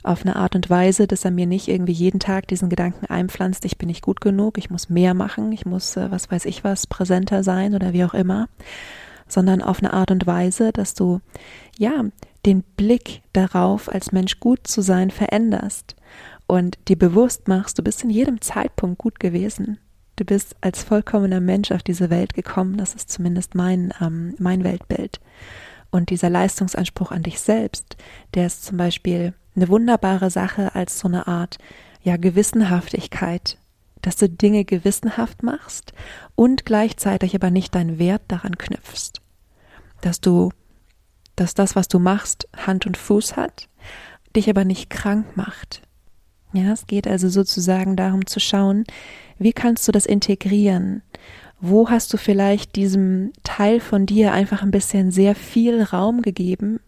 Auf 0.03 0.23
eine 0.23 0.37
Art 0.37 0.55
und 0.55 0.69
Weise, 0.69 1.07
dass 1.07 1.25
er 1.25 1.31
mir 1.31 1.47
nicht 1.47 1.69
irgendwie 1.69 1.93
jeden 1.93 2.21
Tag 2.21 2.47
diesen 2.49 2.69
Gedanken 2.69 3.07
einpflanzt, 3.07 3.65
ich 3.65 3.79
bin 3.79 3.87
nicht 3.89 4.03
gut 4.03 4.21
genug, 4.21 4.59
ich 4.59 4.69
muss 4.69 4.91
mehr 4.91 5.15
machen, 5.15 5.51
ich 5.51 5.65
muss, 5.65 5.97
äh, 5.97 6.11
was 6.11 6.31
weiß 6.31 6.45
ich 6.45 6.63
was, 6.63 6.87
präsenter 6.87 7.43
sein 7.43 7.75
oder 7.75 7.95
wie 7.95 8.05
auch 8.05 8.15
immer, 8.15 8.49
sondern 9.27 9.63
auf 9.63 9.79
eine 9.79 9.95
Art 9.95 10.11
und 10.11 10.27
Weise, 10.27 10.73
dass 10.73 10.93
du, 10.93 11.21
ja, 11.79 12.05
den 12.45 12.63
Blick 12.63 13.23
darauf, 13.33 13.89
als 13.89 14.13
Mensch 14.13 14.41
gut 14.41 14.67
zu 14.67 14.83
sein, 14.83 15.11
veränderst 15.11 15.97
und 16.47 16.79
dir 16.89 16.99
bewusst 16.99 17.49
machst, 17.49 17.79
du 17.79 17.83
bist 17.83 18.03
in 18.03 18.11
jedem 18.11 18.41
Zeitpunkt 18.41 18.99
gut 18.99 19.21
gewesen. 19.21 19.79
Du 20.17 20.25
bist 20.25 20.57
als 20.61 20.83
vollkommener 20.83 21.41
Mensch 21.41 21.73
auf 21.73 21.83
diese 21.83 22.11
Welt 22.11 22.35
gekommen. 22.35 22.77
Das 22.77 22.95
ist 22.95 23.11
zumindest 23.11 23.55
mein, 23.55 23.95
ähm, 24.01 24.35
mein 24.39 24.63
Weltbild. 24.63 25.21
Und 25.91 26.11
dieser 26.11 26.31
Leistungsanspruch 26.31 27.11
an 27.11 27.23
dich 27.23 27.41
selbst, 27.41 27.97
der 28.35 28.47
ist 28.47 28.65
zum 28.65 28.77
Beispiel 28.77 29.35
eine 29.57 29.69
wunderbare 29.69 30.31
Sache 30.31 30.75
als 30.75 30.99
so 30.99 31.09
eine 31.09 31.27
Art, 31.27 31.59
ja, 32.03 32.17
Gewissenhaftigkeit, 32.17 33.59
dass 34.01 34.17
du 34.17 34.29
Dinge 34.29 34.65
gewissenhaft 34.65 35.43
machst 35.43 35.93
und 36.35 36.65
gleichzeitig 36.65 37.35
aber 37.35 37.51
nicht 37.51 37.75
deinen 37.75 37.99
Wert 37.99 38.23
daran 38.29 38.59
knüpfst. 38.59 39.21
Dass 40.01 40.21
du, 40.21 40.51
dass 41.37 41.55
das, 41.55 41.77
was 41.77 41.89
du 41.89 41.99
machst, 41.99 42.49
Hand 42.57 42.87
und 42.87 42.97
Fuß 42.97 43.37
hat, 43.37 43.69
dich 44.35 44.49
aber 44.49 44.65
nicht 44.65 44.91
krank 44.91 45.37
macht. 45.37 45.83
Ja, 46.53 46.73
es 46.73 46.87
geht 46.87 47.07
also 47.07 47.29
sozusagen 47.29 47.97
darum 47.97 48.27
zu 48.27 48.39
schauen, 48.39 48.85
wie 49.39 49.53
kannst 49.53 49.89
du 49.89 49.93
das 49.93 50.07
integrieren? 50.07 51.03
Wo 51.61 51.89
hast 51.89 52.13
du 52.13 52.17
vielleicht 52.17 52.75
diesem 52.75 53.33
Teil 53.45 53.79
von 53.79 54.05
dir 54.05 54.33
einfach 54.33 54.63
ein 54.63 54.73
bisschen 54.73 55.13
sehr 55.13 55.35
viel 55.35 55.83
Raum 55.83 56.21
gegeben? 56.21 56.81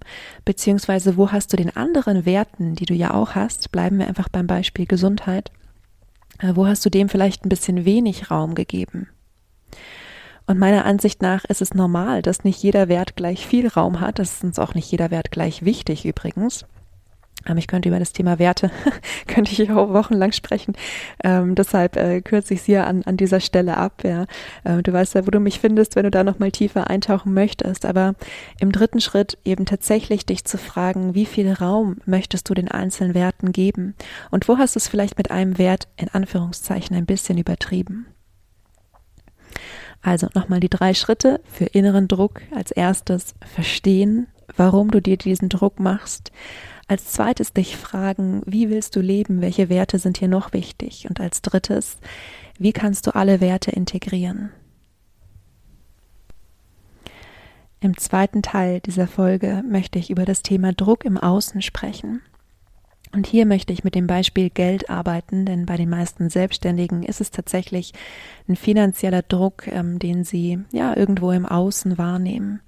Beziehungsweise 0.44 1.16
wo 1.16 1.30
hast 1.30 1.52
du 1.52 1.56
den 1.56 1.74
anderen 1.76 2.26
Werten, 2.26 2.74
die 2.74 2.84
du 2.84 2.92
ja 2.92 3.14
auch 3.14 3.36
hast, 3.36 3.70
bleiben 3.70 3.98
wir 3.98 4.08
einfach 4.08 4.28
beim 4.28 4.48
Beispiel 4.48 4.86
Gesundheit, 4.86 5.52
äh, 6.40 6.56
wo 6.56 6.66
hast 6.66 6.84
du 6.84 6.90
dem 6.90 7.08
vielleicht 7.08 7.44
ein 7.44 7.48
bisschen 7.48 7.84
wenig 7.84 8.30
Raum 8.30 8.54
gegeben? 8.54 9.08
Und 10.46 10.58
meiner 10.58 10.84
Ansicht 10.84 11.22
nach 11.22 11.44
ist 11.44 11.62
es 11.62 11.74
normal, 11.74 12.20
dass 12.20 12.44
nicht 12.44 12.62
jeder 12.62 12.88
Wert 12.88 13.16
gleich 13.16 13.46
viel 13.46 13.68
Raum 13.68 14.00
hat. 14.00 14.18
Das 14.18 14.34
ist 14.34 14.44
uns 14.44 14.58
auch 14.58 14.74
nicht 14.74 14.90
jeder 14.90 15.10
Wert 15.10 15.30
gleich 15.30 15.64
wichtig 15.64 16.04
übrigens. 16.04 16.66
Ähm, 17.46 17.58
ich 17.58 17.66
könnte 17.66 17.88
über 17.88 17.98
das 17.98 18.12
Thema 18.12 18.38
Werte, 18.38 18.70
könnte 19.26 19.52
ich 19.52 19.70
auch 19.70 19.92
wochenlang 19.92 20.32
sprechen. 20.32 20.74
Ähm, 21.22 21.54
deshalb 21.54 21.96
äh, 21.96 22.20
kürze 22.20 22.54
ich 22.54 22.60
es 22.60 22.66
hier 22.66 22.86
an, 22.86 23.02
an 23.04 23.16
dieser 23.16 23.40
Stelle 23.40 23.76
ab. 23.76 24.02
Ja. 24.04 24.26
Ähm, 24.64 24.82
du 24.82 24.92
weißt 24.92 25.14
ja, 25.14 25.26
wo 25.26 25.30
du 25.30 25.40
mich 25.40 25.60
findest, 25.60 25.96
wenn 25.96 26.04
du 26.04 26.10
da 26.10 26.24
nochmal 26.24 26.52
tiefer 26.52 26.88
eintauchen 26.90 27.34
möchtest. 27.34 27.86
Aber 27.86 28.14
im 28.60 28.72
dritten 28.72 29.00
Schritt 29.00 29.38
eben 29.44 29.66
tatsächlich 29.66 30.26
dich 30.26 30.44
zu 30.44 30.58
fragen, 30.58 31.14
wie 31.14 31.26
viel 31.26 31.52
Raum 31.52 31.96
möchtest 32.04 32.48
du 32.48 32.54
den 32.54 32.70
einzelnen 32.70 33.14
Werten 33.14 33.52
geben? 33.52 33.94
Und 34.30 34.48
wo 34.48 34.58
hast 34.58 34.76
du 34.76 34.78
es 34.78 34.88
vielleicht 34.88 35.18
mit 35.18 35.30
einem 35.30 35.58
Wert 35.58 35.88
in 35.96 36.08
Anführungszeichen 36.08 36.96
ein 36.96 37.06
bisschen 37.06 37.38
übertrieben? 37.38 38.06
Also 40.04 40.28
nochmal 40.34 40.60
die 40.60 40.68
drei 40.68 40.92
Schritte 40.92 41.40
für 41.44 41.64
inneren 41.64 42.08
Druck. 42.08 42.42
Als 42.54 42.70
erstes 42.70 43.34
verstehen, 43.40 44.28
warum 44.54 44.90
du 44.90 45.00
dir 45.00 45.16
diesen 45.16 45.48
Druck 45.48 45.80
machst. 45.80 46.30
Als 46.86 47.06
zweites 47.12 47.54
dich 47.54 47.78
fragen, 47.78 48.42
wie 48.44 48.68
willst 48.68 48.94
du 48.94 49.00
leben? 49.00 49.40
Welche 49.40 49.70
Werte 49.70 49.98
sind 49.98 50.18
hier 50.18 50.28
noch 50.28 50.52
wichtig? 50.52 51.06
Und 51.08 51.20
als 51.20 51.40
drittes, 51.40 51.96
wie 52.58 52.72
kannst 52.72 53.06
du 53.06 53.14
alle 53.14 53.40
Werte 53.40 53.70
integrieren? 53.70 54.50
Im 57.80 57.96
zweiten 57.96 58.42
Teil 58.42 58.80
dieser 58.80 59.06
Folge 59.06 59.62
möchte 59.66 59.98
ich 59.98 60.10
über 60.10 60.26
das 60.26 60.42
Thema 60.42 60.74
Druck 60.74 61.06
im 61.06 61.16
Außen 61.16 61.62
sprechen. 61.62 62.20
Und 63.14 63.26
hier 63.26 63.46
möchte 63.46 63.72
ich 63.72 63.84
mit 63.84 63.94
dem 63.94 64.06
Beispiel 64.06 64.50
Geld 64.50 64.90
arbeiten, 64.90 65.46
denn 65.46 65.66
bei 65.66 65.76
den 65.76 65.88
meisten 65.88 66.30
Selbstständigen 66.30 67.04
ist 67.04 67.20
es 67.20 67.30
tatsächlich 67.30 67.92
ein 68.48 68.56
finanzieller 68.56 69.22
Druck, 69.22 69.68
ähm, 69.68 69.98
den 69.98 70.24
sie 70.24 70.58
ja 70.72 70.96
irgendwo 70.96 71.30
im 71.30 71.46
Außen 71.46 71.96
wahrnehmen. 71.96 72.60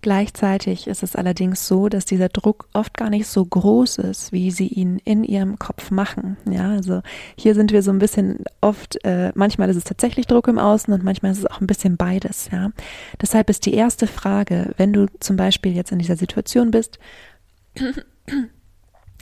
Gleichzeitig 0.00 0.88
ist 0.88 1.04
es 1.04 1.14
allerdings 1.14 1.68
so, 1.68 1.88
dass 1.88 2.04
dieser 2.04 2.28
Druck 2.28 2.68
oft 2.72 2.96
gar 2.96 3.08
nicht 3.08 3.28
so 3.28 3.44
groß 3.44 3.98
ist, 3.98 4.32
wie 4.32 4.50
sie 4.50 4.66
ihn 4.66 4.98
in 5.04 5.22
ihrem 5.22 5.60
Kopf 5.60 5.92
machen. 5.92 6.36
Ja, 6.50 6.70
also 6.70 7.02
hier 7.36 7.54
sind 7.54 7.70
wir 7.70 7.82
so 7.82 7.92
ein 7.92 8.00
bisschen 8.00 8.40
oft, 8.60 9.04
äh, 9.04 9.30
manchmal 9.36 9.70
ist 9.70 9.76
es 9.76 9.84
tatsächlich 9.84 10.26
Druck 10.26 10.48
im 10.48 10.58
Außen 10.58 10.92
und 10.92 11.04
manchmal 11.04 11.30
ist 11.30 11.38
es 11.38 11.46
auch 11.46 11.60
ein 11.60 11.68
bisschen 11.68 11.96
beides. 11.96 12.48
Ja, 12.50 12.72
deshalb 13.20 13.48
ist 13.48 13.64
die 13.64 13.74
erste 13.74 14.08
Frage, 14.08 14.74
wenn 14.76 14.92
du 14.92 15.06
zum 15.20 15.36
Beispiel 15.36 15.72
jetzt 15.72 15.92
in 15.92 16.00
dieser 16.00 16.16
Situation 16.16 16.72
bist, 16.72 16.98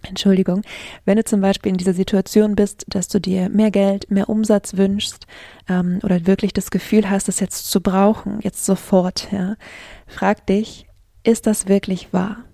Entschuldigung, 0.09 0.63
wenn 1.05 1.17
du 1.17 1.25
zum 1.25 1.41
Beispiel 1.41 1.71
in 1.71 1.79
dieser 1.79 1.95
Situation 1.95 2.57
bist, 2.57 2.85
dass 2.89 3.09
du 3.09 3.21
dir 3.21 3.49
mehr 3.49 3.71
Geld, 3.71 4.11
mehr 4.11 4.29
Umsatz 4.29 4.77
wünschst 4.77 5.27
ähm, 5.69 6.01
oder 6.03 6.27
wirklich 6.27 6.53
das 6.53 6.71
Gefühl 6.71 7.09
hast, 7.09 7.29
es 7.29 7.41
jetzt 7.41 7.71
zu 7.71 7.81
brauchen, 7.81 8.41
jetzt 8.43 8.65
sofort, 8.65 9.29
ja, 9.33 9.57
frag 10.07 10.47
dich, 10.47 10.87
ist 11.23 11.47
das 11.47 11.69
wirklich 11.69 12.13
wahr? 12.13 12.45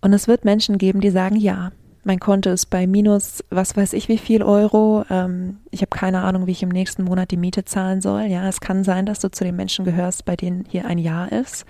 Und 0.00 0.12
es 0.12 0.28
wird 0.28 0.44
Menschen 0.44 0.78
geben, 0.78 1.00
die 1.00 1.10
sagen, 1.10 1.36
ja, 1.36 1.72
mein 2.04 2.20
Konto 2.20 2.50
ist 2.50 2.66
bei 2.66 2.86
minus, 2.86 3.44
was 3.50 3.76
weiß 3.76 3.92
ich, 3.92 4.08
wie 4.08 4.18
viel 4.18 4.42
Euro. 4.42 5.04
Ähm, 5.10 5.58
ich 5.70 5.82
habe 5.82 5.90
keine 5.90 6.22
Ahnung, 6.22 6.46
wie 6.46 6.52
ich 6.52 6.62
im 6.62 6.68
nächsten 6.70 7.04
Monat 7.04 7.30
die 7.30 7.36
Miete 7.36 7.64
zahlen 7.64 8.00
soll. 8.00 8.22
Ja, 8.22 8.48
es 8.48 8.60
kann 8.60 8.84
sein, 8.84 9.04
dass 9.04 9.18
du 9.18 9.30
zu 9.30 9.44
den 9.44 9.56
Menschen 9.56 9.84
gehörst, 9.84 10.24
bei 10.24 10.36
denen 10.36 10.64
hier 10.68 10.86
ein 10.86 10.98
Jahr 10.98 11.30
ist. 11.32 11.66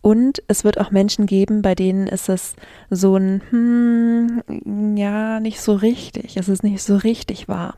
Und 0.00 0.42
es 0.46 0.64
wird 0.64 0.78
auch 0.78 0.90
Menschen 0.90 1.26
geben, 1.26 1.60
bei 1.60 1.74
denen 1.74 2.06
ist 2.06 2.28
es 2.28 2.54
so 2.88 3.16
ein, 3.16 3.42
hm, 3.50 4.96
ja, 4.96 5.40
nicht 5.40 5.60
so 5.60 5.74
richtig. 5.74 6.36
Es 6.36 6.48
ist 6.48 6.62
nicht 6.62 6.82
so 6.82 6.96
richtig 6.96 7.48
wahr. 7.48 7.76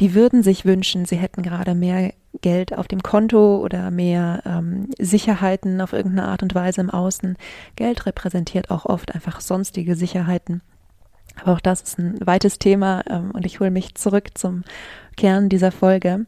Die 0.00 0.14
würden 0.14 0.42
sich 0.42 0.64
wünschen, 0.64 1.04
sie 1.04 1.16
hätten 1.16 1.42
gerade 1.42 1.74
mehr 1.74 2.12
Geld 2.40 2.76
auf 2.76 2.88
dem 2.88 3.02
Konto 3.02 3.58
oder 3.58 3.90
mehr 3.90 4.42
ähm, 4.46 4.88
Sicherheiten 4.98 5.80
auf 5.80 5.92
irgendeine 5.92 6.28
Art 6.28 6.42
und 6.42 6.54
Weise 6.54 6.80
im 6.80 6.90
Außen. 6.90 7.36
Geld 7.76 8.06
repräsentiert 8.06 8.70
auch 8.70 8.86
oft 8.86 9.14
einfach 9.14 9.40
sonstige 9.40 9.96
Sicherheiten. 9.96 10.62
Aber 11.42 11.52
auch 11.52 11.60
das 11.60 11.82
ist 11.82 11.98
ein 11.98 12.18
weites 12.24 12.58
Thema 12.58 13.02
ähm, 13.08 13.32
und 13.32 13.44
ich 13.44 13.60
hole 13.60 13.70
mich 13.70 13.94
zurück 13.94 14.30
zum 14.34 14.64
Kern 15.16 15.48
dieser 15.48 15.72
Folge. 15.72 16.26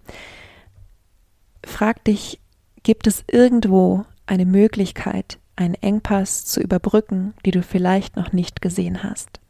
Frag 1.64 2.04
dich, 2.04 2.40
gibt 2.82 3.06
es 3.06 3.24
irgendwo 3.30 4.04
eine 4.26 4.46
Möglichkeit, 4.46 5.38
einen 5.56 5.74
Engpass 5.74 6.44
zu 6.44 6.60
überbrücken, 6.60 7.34
die 7.44 7.50
du 7.50 7.62
vielleicht 7.62 8.16
noch 8.16 8.32
nicht 8.32 8.62
gesehen 8.62 9.02
hast. 9.02 9.40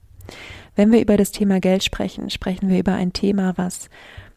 Wenn 0.74 0.90
wir 0.90 1.00
über 1.00 1.16
das 1.16 1.32
Thema 1.32 1.60
Geld 1.60 1.84
sprechen, 1.84 2.30
sprechen 2.30 2.68
wir 2.68 2.78
über 2.78 2.94
ein 2.94 3.12
Thema, 3.12 3.54
was, 3.56 3.88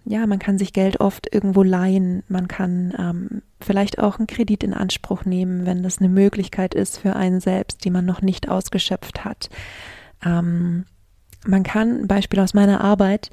ja, 0.04 0.28
man 0.28 0.40
kann 0.40 0.58
sich 0.58 0.74
Geld 0.74 1.00
oft 1.00 1.34
irgendwo 1.34 1.64
leihen, 1.64 2.24
man 2.28 2.48
kann 2.48 2.94
ähm, 3.00 3.42
vielleicht 3.60 4.00
auch 4.00 4.18
einen 4.18 4.28
Kredit 4.28 4.64
in 4.64 4.74
Anspruch 4.74 5.26
nehmen, 5.26 5.66
wenn 5.66 5.82
das 5.82 6.00
eine 6.00 6.10
Möglichkeit 6.10 6.74
ist 6.74 6.98
für 6.98 7.16
einen 7.16 7.40
selbst, 7.40 7.86
die 7.86 7.90
man 7.90 8.06
noch 8.06 8.22
nicht 8.22 8.50
ausgeschöpft 8.50 9.24
hat. 9.26 9.50
Ähm, 10.24 10.86
man 11.46 11.64
kann, 11.64 12.08
Beispiel 12.08 12.40
aus 12.40 12.54
meiner 12.54 12.82
Arbeit, 12.82 13.30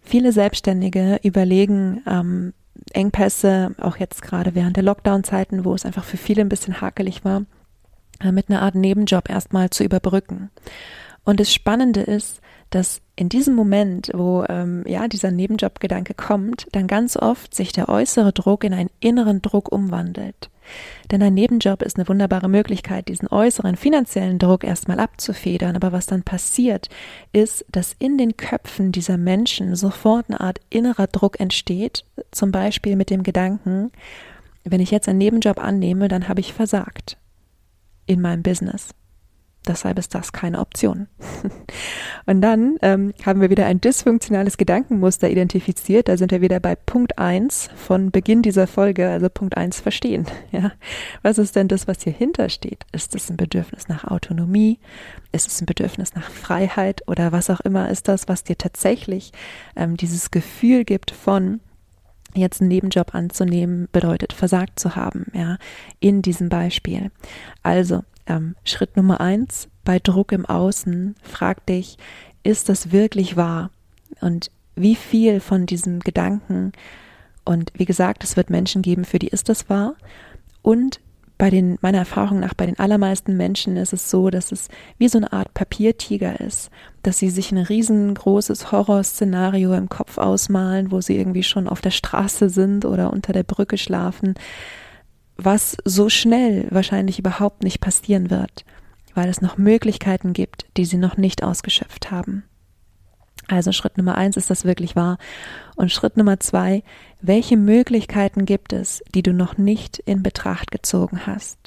viele 0.00 0.32
Selbstständige 0.32 1.20
überlegen, 1.22 2.02
ähm, 2.06 2.52
Engpässe, 2.92 3.74
auch 3.80 3.96
jetzt 3.96 4.22
gerade 4.22 4.54
während 4.54 4.76
der 4.76 4.84
Lockdown-Zeiten, 4.84 5.64
wo 5.64 5.74
es 5.74 5.84
einfach 5.84 6.04
für 6.04 6.16
viele 6.16 6.42
ein 6.42 6.48
bisschen 6.48 6.80
hakelig 6.80 7.24
war, 7.24 7.42
äh, 8.20 8.32
mit 8.32 8.48
einer 8.48 8.62
Art 8.62 8.74
Nebenjob 8.74 9.28
erstmal 9.28 9.70
zu 9.70 9.84
überbrücken. 9.84 10.50
Und 11.24 11.40
das 11.40 11.52
Spannende 11.52 12.00
ist, 12.00 12.40
dass 12.70 13.00
in 13.16 13.30
diesem 13.30 13.54
Moment, 13.54 14.10
wo 14.14 14.44
ähm, 14.48 14.84
ja 14.86 15.08
dieser 15.08 15.30
Nebenjobgedanke 15.30 16.14
kommt, 16.14 16.66
dann 16.72 16.86
ganz 16.86 17.16
oft 17.16 17.54
sich 17.54 17.72
der 17.72 17.88
äußere 17.88 18.32
Druck 18.32 18.62
in 18.62 18.74
einen 18.74 18.90
inneren 19.00 19.40
Druck 19.40 19.72
umwandelt. 19.72 20.50
Denn 21.10 21.22
ein 21.22 21.34
Nebenjob 21.34 21.82
ist 21.82 21.96
eine 21.96 22.08
wunderbare 22.08 22.48
Möglichkeit, 22.48 23.08
diesen 23.08 23.28
äußeren 23.28 23.76
finanziellen 23.76 24.38
Druck 24.38 24.64
erstmal 24.64 25.00
abzufedern. 25.00 25.76
Aber 25.76 25.92
was 25.92 26.06
dann 26.06 26.24
passiert, 26.24 26.88
ist, 27.32 27.64
dass 27.70 27.94
in 27.98 28.18
den 28.18 28.36
Köpfen 28.36 28.92
dieser 28.92 29.16
Menschen 29.16 29.76
sofort 29.76 30.26
eine 30.28 30.40
Art 30.40 30.60
innerer 30.68 31.06
Druck 31.06 31.40
entsteht. 31.40 32.04
Zum 32.32 32.52
Beispiel 32.52 32.96
mit 32.96 33.10
dem 33.10 33.22
Gedanken, 33.22 33.92
wenn 34.64 34.80
ich 34.80 34.90
jetzt 34.90 35.08
einen 35.08 35.18
Nebenjob 35.18 35.58
annehme, 35.58 36.08
dann 36.08 36.28
habe 36.28 36.40
ich 36.40 36.52
versagt 36.52 37.16
in 38.06 38.20
meinem 38.20 38.42
Business. 38.42 38.90
Deshalb 39.66 39.98
ist 39.98 40.14
das 40.14 40.32
keine 40.32 40.60
Option. 40.60 41.08
Und 42.26 42.40
dann 42.40 42.76
ähm, 42.82 43.12
haben 43.24 43.40
wir 43.40 43.50
wieder 43.50 43.66
ein 43.66 43.80
dysfunktionales 43.80 44.56
Gedankenmuster 44.56 45.28
identifiziert. 45.28 46.08
Da 46.08 46.16
sind 46.16 46.30
wir 46.30 46.40
wieder 46.40 46.60
bei 46.60 46.74
Punkt 46.74 47.18
eins 47.18 47.68
von 47.76 48.10
Beginn 48.10 48.42
dieser 48.42 48.66
Folge, 48.66 49.08
also 49.08 49.28
Punkt 49.28 49.56
eins 49.56 49.80
verstehen. 49.80 50.26
Ja. 50.52 50.72
Was 51.22 51.38
ist 51.38 51.56
denn 51.56 51.68
das, 51.68 51.88
was 51.88 52.02
hier 52.02 52.12
hintersteht? 52.12 52.84
Ist 52.92 53.14
es 53.14 53.28
ein 53.28 53.36
Bedürfnis 53.36 53.88
nach 53.88 54.04
Autonomie? 54.04 54.78
Ist 55.32 55.48
es 55.48 55.60
ein 55.60 55.66
Bedürfnis 55.66 56.14
nach 56.14 56.30
Freiheit? 56.30 57.02
Oder 57.08 57.32
was 57.32 57.50
auch 57.50 57.60
immer 57.60 57.90
ist 57.90 58.08
das, 58.08 58.28
was 58.28 58.44
dir 58.44 58.56
tatsächlich 58.56 59.32
ähm, 59.74 59.96
dieses 59.96 60.30
Gefühl 60.30 60.84
gibt 60.84 61.10
von, 61.10 61.60
jetzt 62.36 62.60
einen 62.60 62.68
Nebenjob 62.68 63.14
anzunehmen, 63.14 63.88
bedeutet 63.92 64.32
versagt 64.32 64.78
zu 64.78 64.96
haben, 64.96 65.26
ja, 65.34 65.58
in 66.00 66.22
diesem 66.22 66.48
Beispiel. 66.48 67.10
Also, 67.62 68.02
ähm, 68.26 68.56
Schritt 68.64 68.96
Nummer 68.96 69.20
eins, 69.20 69.68
bei 69.84 69.98
Druck 69.98 70.32
im 70.32 70.46
Außen, 70.46 71.14
frag 71.22 71.64
dich, 71.66 71.96
ist 72.42 72.68
das 72.68 72.92
wirklich 72.92 73.36
wahr? 73.36 73.70
Und 74.20 74.50
wie 74.74 74.94
viel 74.94 75.40
von 75.40 75.66
diesem 75.66 76.00
Gedanken, 76.00 76.72
und 77.44 77.72
wie 77.74 77.84
gesagt, 77.84 78.24
es 78.24 78.36
wird 78.36 78.50
Menschen 78.50 78.82
geben, 78.82 79.04
für 79.04 79.18
die 79.18 79.28
ist 79.28 79.48
das 79.48 79.68
wahr, 79.70 79.94
und 80.62 81.00
bei 81.38 81.50
den, 81.50 81.76
meiner 81.82 81.98
Erfahrung 81.98 82.40
nach, 82.40 82.54
bei 82.54 82.66
den 82.66 82.78
allermeisten 82.78 83.36
Menschen 83.36 83.76
ist 83.76 83.92
es 83.92 84.10
so, 84.10 84.30
dass 84.30 84.52
es 84.52 84.68
wie 84.98 85.08
so 85.08 85.18
eine 85.18 85.32
Art 85.32 85.52
Papiertiger 85.52 86.40
ist, 86.40 86.70
dass 87.02 87.18
sie 87.18 87.28
sich 87.28 87.52
ein 87.52 87.58
riesengroßes 87.58 88.72
Horrorszenario 88.72 89.74
im 89.74 89.88
Kopf 89.88 90.18
ausmalen, 90.18 90.90
wo 90.90 91.00
sie 91.00 91.16
irgendwie 91.16 91.42
schon 91.42 91.68
auf 91.68 91.80
der 91.80 91.90
Straße 91.90 92.48
sind 92.48 92.84
oder 92.84 93.12
unter 93.12 93.32
der 93.32 93.42
Brücke 93.42 93.76
schlafen, 93.76 94.34
was 95.36 95.76
so 95.84 96.08
schnell 96.08 96.66
wahrscheinlich 96.70 97.18
überhaupt 97.18 97.62
nicht 97.62 97.80
passieren 97.80 98.30
wird, 98.30 98.64
weil 99.14 99.28
es 99.28 99.42
noch 99.42 99.58
Möglichkeiten 99.58 100.32
gibt, 100.32 100.66
die 100.78 100.86
sie 100.86 100.96
noch 100.96 101.18
nicht 101.18 101.42
ausgeschöpft 101.42 102.10
haben. 102.10 102.44
Also 103.48 103.72
Schritt 103.72 103.96
Nummer 103.96 104.16
eins 104.16 104.36
ist 104.36 104.50
das 104.50 104.64
wirklich 104.64 104.96
wahr. 104.96 105.18
Und 105.76 105.92
Schritt 105.92 106.16
Nummer 106.16 106.40
zwei, 106.40 106.82
welche 107.20 107.56
Möglichkeiten 107.56 108.44
gibt 108.44 108.72
es, 108.72 109.02
die 109.14 109.22
du 109.22 109.32
noch 109.32 109.56
nicht 109.56 109.98
in 109.98 110.22
Betracht 110.22 110.70
gezogen 110.70 111.26
hast? 111.26 111.58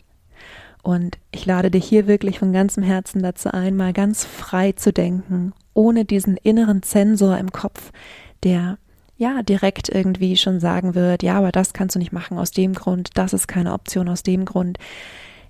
Und 0.81 1.17
ich 1.31 1.45
lade 1.45 1.71
dich 1.71 1.85
hier 1.85 2.07
wirklich 2.07 2.39
von 2.39 2.53
ganzem 2.53 2.83
Herzen 2.83 3.21
dazu 3.21 3.51
ein, 3.51 3.75
mal 3.75 3.93
ganz 3.93 4.23
frei 4.25 4.71
zu 4.71 4.93
denken, 4.93 5.53
ohne 5.73 6.05
diesen 6.05 6.37
inneren 6.37 6.83
Zensor 6.83 7.37
im 7.37 7.51
Kopf, 7.51 7.91
der 8.43 8.77
ja 9.17 9.43
direkt 9.43 9.89
irgendwie 9.89 10.37
schon 10.37 10.61
sagen 10.61 10.95
wird, 10.95 11.23
ja, 11.23 11.37
aber 11.37 11.51
das 11.51 11.73
kannst 11.73 11.95
du 11.95 11.99
nicht 11.99 12.13
machen 12.13 12.37
aus 12.37 12.51
dem 12.51 12.73
Grund, 12.73 13.09
das 13.15 13.33
ist 13.33 13.47
keine 13.47 13.73
Option 13.73 14.07
aus 14.07 14.23
dem 14.23 14.45
Grund. 14.45 14.77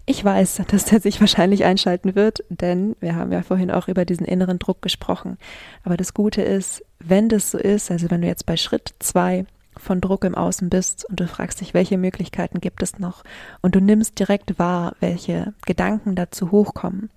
Ich 0.09 0.25
weiß, 0.25 0.63
dass 0.67 0.85
der 0.85 1.01
sich 1.01 1.19
wahrscheinlich 1.19 1.65
einschalten 1.65 2.15
wird, 2.15 2.43
denn 2.49 2.95
wir 2.99 3.15
haben 3.15 3.31
ja 3.31 3.43
vorhin 3.43 3.69
auch 3.69 3.87
über 3.87 4.05
diesen 4.05 4.25
inneren 4.25 4.57
Druck 4.57 4.81
gesprochen. 4.81 5.37
Aber 5.83 5.97
das 5.97 6.15
Gute 6.15 6.41
ist, 6.41 6.83
wenn 6.97 7.29
das 7.29 7.51
so 7.51 7.59
ist, 7.59 7.91
also 7.91 8.09
wenn 8.09 8.23
du 8.23 8.27
jetzt 8.27 8.47
bei 8.47 8.57
Schritt 8.57 8.95
zwei 8.97 9.45
von 9.77 10.01
Druck 10.01 10.23
im 10.23 10.33
Außen 10.33 10.67
bist 10.71 11.05
und 11.07 11.19
du 11.19 11.27
fragst 11.27 11.61
dich, 11.61 11.75
welche 11.75 11.99
Möglichkeiten 11.99 12.59
gibt 12.59 12.81
es 12.81 12.97
noch 12.97 13.23
und 13.61 13.75
du 13.75 13.81
nimmst 13.81 14.17
direkt 14.17 14.57
wahr, 14.57 14.95
welche 14.99 15.53
Gedanken 15.67 16.15
dazu 16.15 16.49
hochkommen, 16.49 17.11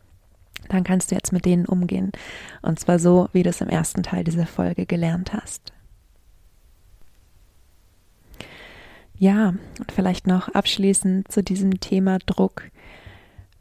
dann 0.69 0.85
kannst 0.85 1.11
du 1.11 1.15
jetzt 1.15 1.33
mit 1.33 1.47
denen 1.47 1.65
umgehen. 1.65 2.13
Und 2.61 2.79
zwar 2.79 2.99
so, 2.99 3.31
wie 3.33 3.43
du 3.43 3.49
es 3.49 3.63
im 3.63 3.71
ersten 3.71 4.03
Teil 4.03 4.23
dieser 4.23 4.47
Folge 4.47 4.85
gelernt 4.85 5.33
hast. 5.33 5.73
Ja, 9.17 9.55
und 9.79 9.93
vielleicht 9.95 10.27
noch 10.27 10.49
abschließend 10.49 11.33
zu 11.33 11.43
diesem 11.43 11.81
Thema 11.81 12.19
Druck. 12.19 12.72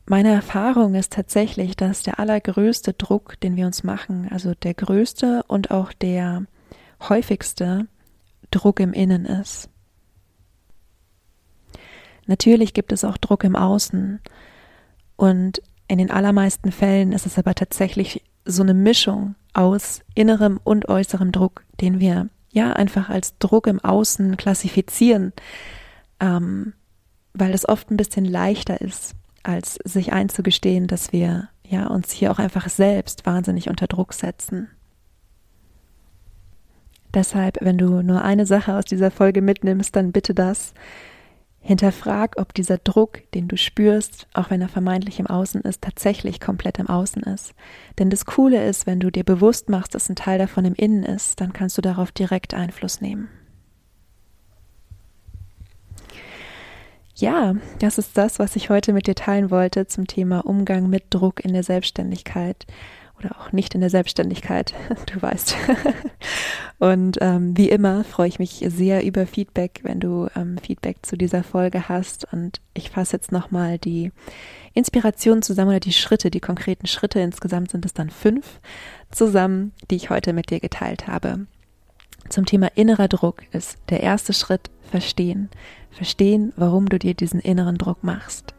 Meine 0.05 0.31
Erfahrung 0.31 0.95
ist 0.95 1.13
tatsächlich, 1.13 1.75
dass 1.75 2.03
der 2.03 2.19
allergrößte 2.19 2.93
Druck, 2.93 3.39
den 3.41 3.55
wir 3.55 3.65
uns 3.65 3.83
machen, 3.83 4.27
also 4.29 4.53
der 4.55 4.73
größte 4.73 5.43
und 5.47 5.71
auch 5.71 5.93
der 5.93 6.45
häufigste 7.07 7.87
Druck 8.49 8.79
im 8.79 8.93
Innen 8.93 9.25
ist. 9.25 9.69
Natürlich 12.27 12.73
gibt 12.73 12.91
es 12.91 13.03
auch 13.03 13.17
Druck 13.17 13.43
im 13.43 13.55
Außen 13.55 14.19
und 15.15 15.61
in 15.87 15.97
den 15.97 16.11
allermeisten 16.11 16.71
Fällen 16.71 17.11
ist 17.11 17.25
es 17.25 17.37
aber 17.37 17.55
tatsächlich 17.55 18.23
so 18.45 18.63
eine 18.63 18.73
Mischung 18.73 19.35
aus 19.53 20.01
innerem 20.15 20.59
und 20.63 20.87
äußerem 20.87 21.31
Druck, 21.31 21.63
den 21.79 21.99
wir 21.99 22.29
ja 22.51 22.73
einfach 22.73 23.09
als 23.09 23.37
Druck 23.37 23.67
im 23.67 23.79
Außen 23.79 24.37
klassifizieren, 24.37 25.33
ähm, 26.19 26.73
weil 27.33 27.53
es 27.53 27.67
oft 27.67 27.91
ein 27.91 27.97
bisschen 27.97 28.25
leichter 28.25 28.81
ist, 28.81 29.15
als 29.43 29.75
sich 29.83 30.13
einzugestehen, 30.13 30.87
dass 30.87 31.11
wir 31.11 31.49
ja 31.67 31.87
uns 31.87 32.11
hier 32.11 32.31
auch 32.31 32.39
einfach 32.39 32.69
selbst 32.69 33.25
wahnsinnig 33.25 33.69
unter 33.69 33.87
Druck 33.87 34.13
setzen. 34.13 34.69
Deshalb, 37.13 37.57
wenn 37.61 37.77
du 37.77 38.01
nur 38.01 38.21
eine 38.21 38.45
Sache 38.45 38.75
aus 38.75 38.85
dieser 38.85 39.11
Folge 39.11 39.41
mitnimmst, 39.41 39.95
dann 39.95 40.11
bitte 40.11 40.33
das. 40.33 40.73
Hinterfrag, 41.63 42.35
ob 42.37 42.53
dieser 42.55 42.79
Druck, 42.79 43.31
den 43.33 43.47
du 43.47 43.55
spürst, 43.55 44.27
auch 44.33 44.49
wenn 44.49 44.61
er 44.61 44.69
vermeintlich 44.69 45.19
im 45.19 45.27
Außen 45.27 45.61
ist, 45.61 45.81
tatsächlich 45.83 46.39
komplett 46.39 46.79
im 46.79 46.87
Außen 46.87 47.21
ist. 47.23 47.53
Denn 47.99 48.09
das 48.09 48.25
Coole 48.25 48.65
ist, 48.65 48.87
wenn 48.87 48.99
du 48.99 49.11
dir 49.11 49.23
bewusst 49.23 49.69
machst, 49.69 49.93
dass 49.93 50.09
ein 50.09 50.15
Teil 50.15 50.39
davon 50.39 50.65
im 50.65 50.73
Innen 50.73 51.03
ist, 51.03 51.39
dann 51.39 51.53
kannst 51.53 51.77
du 51.77 51.81
darauf 51.81 52.11
direkt 52.11 52.55
Einfluss 52.55 52.99
nehmen. 52.99 53.29
Ja, 57.21 57.53
das 57.77 57.99
ist 57.99 58.17
das, 58.17 58.39
was 58.39 58.55
ich 58.55 58.71
heute 58.71 58.93
mit 58.93 59.05
dir 59.05 59.13
teilen 59.13 59.51
wollte 59.51 59.85
zum 59.85 60.07
Thema 60.07 60.43
Umgang 60.43 60.89
mit 60.89 61.03
Druck 61.11 61.45
in 61.45 61.53
der 61.53 61.61
Selbstständigkeit 61.61 62.65
oder 63.19 63.39
auch 63.39 63.51
nicht 63.51 63.75
in 63.75 63.81
der 63.81 63.91
Selbstständigkeit, 63.91 64.73
du 65.13 65.21
weißt. 65.21 65.55
Und 66.79 67.19
ähm, 67.21 67.55
wie 67.55 67.69
immer 67.69 68.03
freue 68.05 68.27
ich 68.27 68.39
mich 68.39 68.65
sehr 68.69 69.05
über 69.05 69.27
Feedback, 69.27 69.81
wenn 69.83 69.99
du 69.99 70.29
ähm, 70.35 70.57
Feedback 70.57 70.97
zu 71.03 71.15
dieser 71.15 71.43
Folge 71.43 71.87
hast. 71.87 72.25
Und 72.33 72.59
ich 72.73 72.89
fasse 72.89 73.17
jetzt 73.17 73.31
nochmal 73.31 73.77
die 73.77 74.11
Inspiration 74.73 75.43
zusammen 75.43 75.69
oder 75.69 75.79
die 75.79 75.93
Schritte, 75.93 76.31
die 76.31 76.39
konkreten 76.39 76.87
Schritte, 76.87 77.19
insgesamt 77.19 77.69
sind 77.69 77.85
es 77.85 77.93
dann 77.93 78.09
fünf, 78.09 78.59
zusammen, 79.11 79.73
die 79.91 79.95
ich 79.97 80.09
heute 80.09 80.33
mit 80.33 80.49
dir 80.49 80.59
geteilt 80.59 81.05
habe. 81.05 81.45
Zum 82.29 82.45
Thema 82.45 82.67
innerer 82.75 83.07
Druck 83.07 83.43
ist 83.51 83.77
der 83.89 84.01
erste 84.01 84.33
Schritt 84.33 84.69
verstehen. 84.89 85.49
Verstehen, 85.89 86.53
warum 86.55 86.87
du 86.87 86.97
dir 86.97 87.13
diesen 87.13 87.39
inneren 87.39 87.77
Druck 87.77 88.03
machst. 88.03 88.53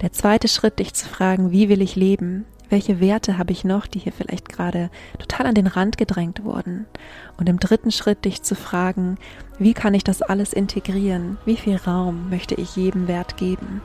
Der 0.00 0.12
zweite 0.12 0.48
Schritt, 0.48 0.78
dich 0.78 0.94
zu 0.94 1.06
fragen, 1.06 1.50
wie 1.50 1.68
will 1.68 1.82
ich 1.82 1.96
leben? 1.96 2.46
welche 2.70 3.00
Werte 3.00 3.38
habe 3.38 3.52
ich 3.52 3.64
noch, 3.64 3.86
die 3.86 3.98
hier 3.98 4.12
vielleicht 4.12 4.48
gerade 4.48 4.90
total 5.18 5.46
an 5.46 5.54
den 5.54 5.66
Rand 5.66 5.96
gedrängt 5.96 6.44
wurden. 6.44 6.86
Und 7.38 7.48
im 7.48 7.58
dritten 7.58 7.90
Schritt 7.90 8.24
dich 8.24 8.42
zu 8.42 8.54
fragen, 8.54 9.16
wie 9.58 9.74
kann 9.74 9.94
ich 9.94 10.04
das 10.04 10.22
alles 10.22 10.52
integrieren? 10.52 11.38
Wie 11.44 11.56
viel 11.56 11.76
Raum 11.76 12.30
möchte 12.30 12.54
ich 12.54 12.76
jedem 12.76 13.08
Wert 13.08 13.36
geben? 13.36 13.80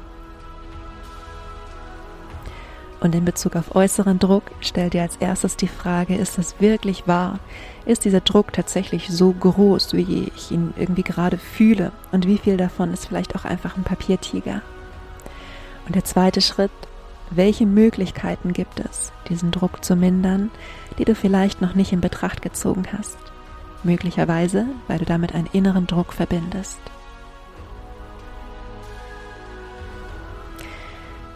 Und 3.03 3.13
in 3.15 3.25
Bezug 3.25 3.57
auf 3.57 3.75
äußeren 3.75 4.17
Druck 4.17 4.43
stell 4.61 4.89
dir 4.89 5.01
als 5.01 5.17
erstes 5.17 5.57
die 5.57 5.67
Frage, 5.67 6.15
ist 6.15 6.37
das 6.37 6.61
wirklich 6.61 7.05
wahr? 7.05 7.39
Ist 7.85 8.05
dieser 8.05 8.21
Druck 8.21 8.53
tatsächlich 8.53 9.09
so 9.09 9.33
groß, 9.33 9.91
wie 9.91 10.31
ich 10.33 10.51
ihn 10.51 10.73
irgendwie 10.77 11.03
gerade 11.03 11.37
fühle? 11.37 11.91
Und 12.13 12.25
wie 12.27 12.37
viel 12.37 12.55
davon 12.55 12.93
ist 12.93 13.05
vielleicht 13.05 13.35
auch 13.35 13.43
einfach 13.43 13.75
ein 13.75 13.83
Papiertiger? 13.83 14.61
Und 15.85 15.95
der 15.95 16.05
zweite 16.05 16.39
Schritt, 16.39 16.71
welche 17.29 17.65
Möglichkeiten 17.65 18.53
gibt 18.53 18.79
es, 18.79 19.11
diesen 19.27 19.51
Druck 19.51 19.83
zu 19.83 19.97
mindern, 19.97 20.49
die 20.97 21.03
du 21.03 21.13
vielleicht 21.13 21.59
noch 21.59 21.75
nicht 21.75 21.91
in 21.91 21.99
Betracht 21.99 22.41
gezogen 22.41 22.85
hast? 22.97 23.17
Möglicherweise, 23.83 24.65
weil 24.87 24.99
du 24.99 25.05
damit 25.05 25.35
einen 25.35 25.49
inneren 25.51 25.87
Druck 25.87 26.13
verbindest. 26.13 26.79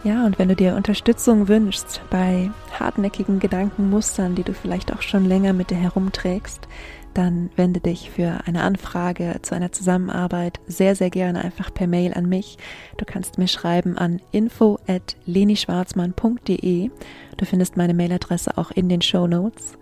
Ja, 0.08 0.24
und 0.24 0.38
wenn 0.38 0.48
du 0.48 0.56
dir 0.56 0.74
Unterstützung 0.74 1.48
wünschst 1.48 2.00
bei 2.08 2.50
hartnäckigen 2.80 3.40
Gedankenmustern, 3.40 4.34
die 4.34 4.42
du 4.42 4.54
vielleicht 4.54 4.90
auch 4.90 5.02
schon 5.02 5.26
länger 5.26 5.52
mit 5.52 5.68
dir 5.68 5.76
herumträgst, 5.76 6.66
dann 7.12 7.50
wende 7.56 7.80
dich 7.80 8.10
für 8.10 8.38
eine 8.46 8.62
Anfrage 8.62 9.36
zu 9.42 9.54
einer 9.54 9.70
Zusammenarbeit 9.70 10.60
sehr, 10.66 10.96
sehr 10.96 11.10
gerne 11.10 11.44
einfach 11.44 11.74
per 11.74 11.86
Mail 11.86 12.14
an 12.14 12.26
mich. 12.26 12.56
Du 12.96 13.04
kannst 13.04 13.36
mir 13.36 13.48
schreiben 13.48 13.98
an 13.98 14.22
info 14.32 14.78
at 14.88 15.14
lenischwarzmann.de. 15.26 16.90
Du 17.36 17.44
findest 17.44 17.76
meine 17.76 17.92
Mailadresse 17.92 18.56
auch 18.56 18.70
in 18.70 18.88
den 18.88 19.02
Show 19.02 19.26
Notes. 19.26 19.76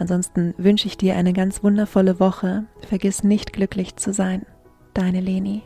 Ansonsten 0.00 0.54
wünsche 0.58 0.88
ich 0.88 0.96
dir 0.96 1.14
eine 1.14 1.32
ganz 1.32 1.62
wundervolle 1.62 2.18
Woche. 2.18 2.64
Vergiss 2.88 3.22
nicht 3.22 3.52
glücklich 3.52 3.94
zu 3.94 4.12
sein. 4.12 4.44
Deine 4.92 5.20
Leni. 5.20 5.62